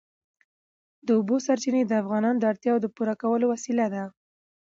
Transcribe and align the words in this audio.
د 1.05 1.07
اوبو 1.17 1.35
سرچینې 1.45 1.81
د 1.85 1.93
افغانانو 2.01 2.39
د 2.39 2.43
اړتیاوو 2.51 2.83
د 2.83 2.87
پوره 2.95 3.15
کولو 3.21 3.45
وسیله 3.53 3.85
ده. 3.93 4.03